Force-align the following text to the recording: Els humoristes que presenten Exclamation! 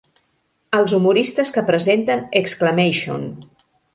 Els 0.77 0.95
humoristes 0.99 1.51
que 1.57 1.63
presenten 1.67 2.25
Exclamation! 2.41 3.31